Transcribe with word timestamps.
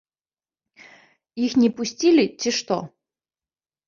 Іх 1.47 1.51
не 1.63 1.69
пусцілі 1.79 2.23
ці 2.39 2.49
што? 2.61 2.79